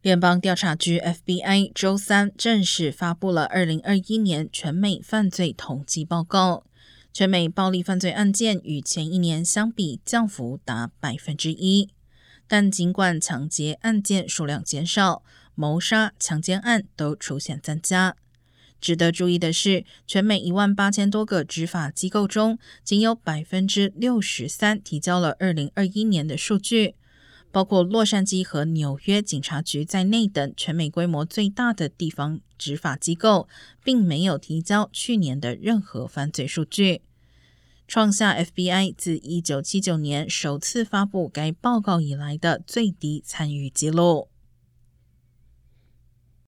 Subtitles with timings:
[0.00, 6.64] 联邦调查局 （FBI） 周三正式发布了二零二一年全美犯罪统计报告。
[7.12, 11.88] 全美暴力犯罪案件与前一年相比降幅达百分之一，
[12.46, 15.24] 但尽管抢劫案件数量减少，
[15.56, 18.14] 谋杀、强奸案都出现增加。
[18.80, 26.94] 值得注意的是，全美一万八千多个执法机构中，仅有百分之六十三提交了二零二一年的数据。
[27.50, 33.48] 包括洛杉矶和纽约警察局在内等全美规模最大的地方执法机构，
[33.82, 37.02] 并没有提交去年的任何犯罪数据，
[37.86, 44.28] 创下 FBI 自1979年首次发布该报告以来的最低参与记录。